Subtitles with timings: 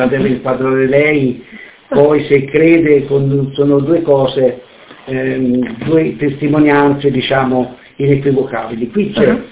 [0.00, 1.44] la deve inquadrare lei,
[1.88, 4.62] poi se crede sono due cose,
[5.04, 8.90] ehm, due testimonianze diciamo inequivocabili.
[8.90, 9.42] Qui c'è uh-huh.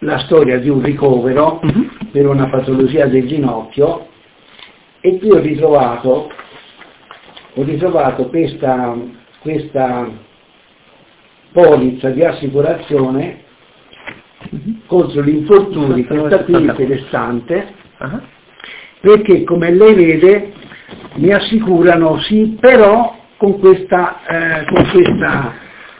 [0.00, 1.88] la storia di un ricovero uh-huh.
[2.10, 4.08] per una patologia del ginocchio
[5.00, 6.30] e qui ho ritrovato,
[7.54, 8.96] ho ritrovato questa,
[9.40, 10.08] questa
[11.52, 13.40] polizza di assicurazione
[14.86, 17.74] contro gli infortuni, questa qui interessante,
[19.02, 20.52] perché come lei vede
[21.16, 25.54] mi assicurano sì, però con questa, eh, con questa,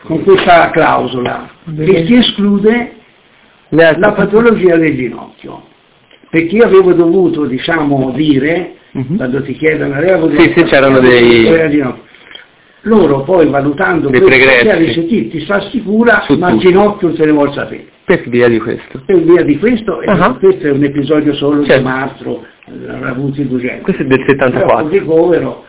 [0.05, 2.93] con questa clausola, che si esclude
[3.71, 5.65] la patologia del ginocchio.
[6.31, 9.17] Perché io avevo dovuto, diciamo, dire, uh-huh.
[9.17, 11.45] quando ti chiedono, avevo sì, sì, c'erano dei...
[12.83, 17.25] Loro poi valutando dei questo, dice, ti, ti si assicura, ma il ginocchio non se
[17.25, 17.87] ne vuole sapere.
[18.05, 19.03] Per via di questo.
[19.07, 20.39] Per via di questo, uh-huh.
[20.39, 21.79] questo è un episodio solo certo.
[21.79, 22.45] di Mastro,
[23.05, 23.83] avuto in 200.
[23.83, 24.89] Questo è del 74.
[24.89, 25.65] ricovero.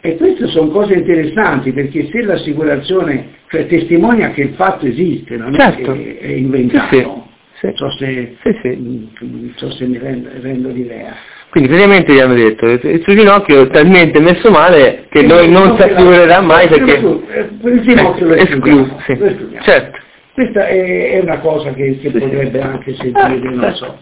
[0.00, 5.54] E queste sono cose interessanti perché se l'assicurazione cioè, testimonia che il fatto esiste, non
[5.54, 5.92] certo.
[5.92, 6.94] è che è inventato.
[6.94, 7.23] Sì, sì.
[7.64, 11.14] Non so se, sì, non so se mi rendo, rendo l'idea.
[11.48, 15.74] Quindi praticamente gli hanno detto il suo ginocchio è talmente messo male che noi non
[15.76, 19.00] si assicurerà mai perché il ginocchio lo escluso.
[19.06, 19.16] Sì.
[19.62, 19.98] Certo.
[20.34, 23.98] Questa è, è, una cosa che, che potrebbe anche sentire, non so.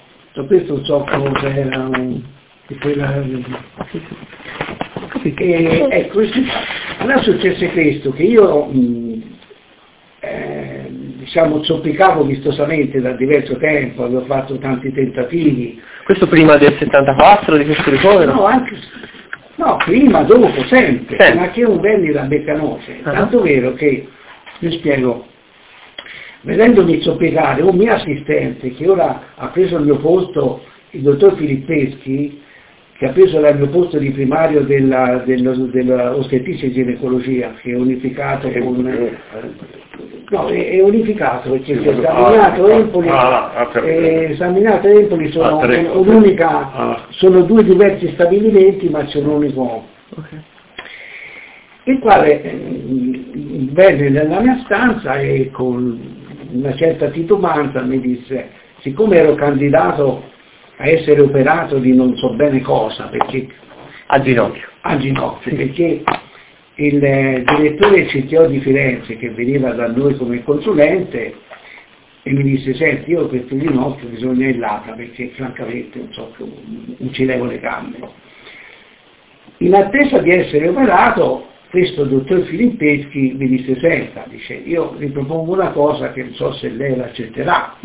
[0.46, 2.20] Questo so cosa era un...
[2.80, 3.22] Quella,
[5.22, 6.20] e, ecco,
[6.98, 9.11] allora successe questo, che io mh, eh,
[11.32, 15.80] diciamo zoppicavo vistosamente da diverso tempo, avevo fatto tanti tentativi.
[16.04, 18.34] Questo prima del 74 di questo ricovero?
[18.34, 18.76] No, anche,
[19.54, 21.34] no prima, dopo, sempre, sempre.
[21.34, 23.12] ma che un venni da Beccanoce, uh-huh.
[23.12, 24.06] tanto vero che,
[24.58, 25.26] vi spiego,
[26.42, 32.42] vedendomi zoppicare un mio assistente che ora ha preso il mio posto, il dottor Filippeschi,
[32.98, 37.74] che ha preso il mio posto di primario della, della, della e ginecologia, che è
[37.74, 39.16] unificato con...
[40.32, 45.60] No, è, è unificato perché si è esaminato Empoli, ah, ah, eh, esaminato Empoli sono,
[45.60, 49.84] ah, un'unica, sono due diversi stabilimenti ma c'è un unico.
[50.16, 50.42] Okay.
[51.84, 53.20] Il quale eh,
[53.72, 56.00] venne nella mia stanza e con
[56.50, 60.22] una certa titubanza mi disse, siccome ero candidato
[60.78, 63.48] a essere operato di non so bene cosa, perché...
[64.06, 64.66] A ginocchio.
[64.80, 65.56] A ginocchio, sì.
[65.56, 66.02] perché
[66.86, 71.34] il direttore CTO di Firenze, che veniva da noi come consulente,
[72.24, 77.12] e mi disse, senti, io questo ginocchio bisogna il lata, perché francamente non so, non
[77.12, 77.98] ci levo le gambe.
[79.58, 85.52] In attesa di essere operato, questo dottor Filippeschi mi disse, senta, dice, io vi propongo
[85.52, 87.76] una cosa che non so se lei l'accetterà.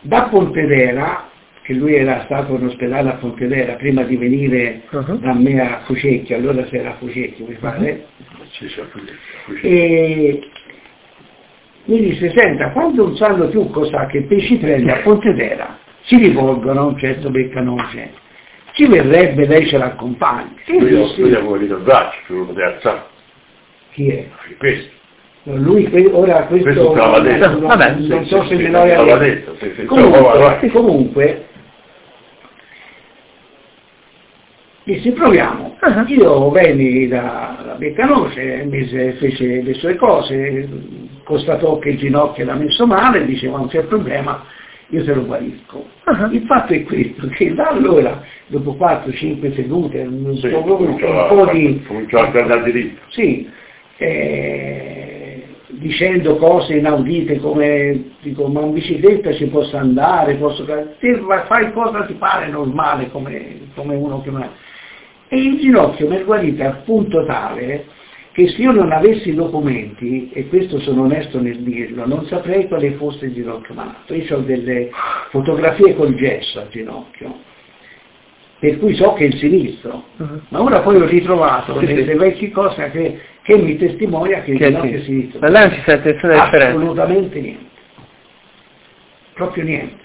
[0.00, 1.30] Da Pontedera,
[1.66, 5.18] che lui era stato in ospedale a Pontedera prima di venire uh-huh.
[5.18, 8.06] da me a Fucecchio, allora si era a Fucecchio, mi pare,
[8.38, 9.58] uh-huh.
[9.62, 10.40] e
[11.86, 16.80] mi disse, senta, quando non sanno più cosa che pesci prende a Pontedera, si rivolgono
[16.80, 18.24] a un certo Beccanoce
[18.76, 20.52] ci verrebbe, lei ce l'accompagna.
[20.66, 23.02] Lui, lui avevo il braccio, lui lo poteva alzare.
[23.92, 24.26] Chi è?
[24.58, 24.94] Questo.
[25.44, 29.16] Lui ora questo, questo non, non, Vabbè, non sì, so sì, se sì, me l'ho
[29.16, 29.56] detto.
[29.60, 31.44] Sì, sì, comunque, comunque
[34.86, 35.76] disse proviamo.
[35.80, 36.04] Uh-huh.
[36.06, 40.68] Io venni da, da Beccanoce, mise, fece le sue cose,
[41.24, 44.44] constatò che il ginocchio era messo male, diceva non c'è problema,
[44.88, 45.84] io se lo guarisco.
[46.04, 46.30] Uh-huh.
[46.30, 51.50] Il fatto è questo, che da allora, dopo 4-5 sedute, un, sì, po', un po'
[51.50, 51.82] di...
[51.84, 53.02] Cominciò a andare diritto.
[53.08, 53.50] Sì,
[53.96, 60.64] eh, dicendo cose inaudite come, dico, ma in bicicletta ci posso andare, posso...
[60.64, 64.30] Se fai cosa ti pare normale come, come uno che...
[65.28, 67.86] E il ginocchio mi è guarito al punto tale
[68.36, 72.68] che se io non avessi i documenti, e questo sono onesto nel dirlo, non saprei
[72.68, 74.12] quale fosse il ginocchio malato.
[74.12, 74.90] Io ho delle
[75.30, 77.34] fotografie col gesso al ginocchio,
[78.58, 80.40] per cui so che è il sinistro, uh-huh.
[80.50, 82.18] ma ora poi ho ritrovato sì, delle sì.
[82.18, 85.40] vecchie cose che, che, mi testimonia che, che il ginocchio è sinistro.
[85.40, 86.76] Ma là non ci sente nessuna differenza?
[86.76, 87.70] Assolutamente niente.
[89.32, 90.04] Proprio niente.